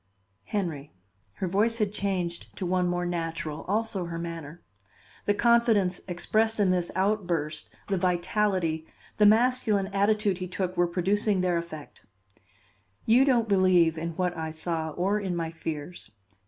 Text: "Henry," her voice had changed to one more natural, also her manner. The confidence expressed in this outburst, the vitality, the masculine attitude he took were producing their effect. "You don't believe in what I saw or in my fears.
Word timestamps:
"Henry," 0.45 0.95
her 1.33 1.47
voice 1.47 1.77
had 1.77 1.93
changed 1.93 2.55
to 2.57 2.65
one 2.65 2.87
more 2.87 3.05
natural, 3.05 3.61
also 3.67 4.05
her 4.05 4.17
manner. 4.17 4.63
The 5.25 5.35
confidence 5.35 6.01
expressed 6.07 6.59
in 6.59 6.71
this 6.71 6.89
outburst, 6.95 7.75
the 7.87 7.97
vitality, 7.97 8.87
the 9.17 9.27
masculine 9.27 9.93
attitude 9.93 10.39
he 10.39 10.47
took 10.47 10.75
were 10.75 10.87
producing 10.87 11.41
their 11.41 11.55
effect. 11.55 12.03
"You 13.05 13.25
don't 13.25 13.47
believe 13.47 13.95
in 13.95 14.13
what 14.15 14.35
I 14.35 14.49
saw 14.49 14.89
or 14.89 15.19
in 15.19 15.35
my 15.35 15.51
fears. 15.51 16.09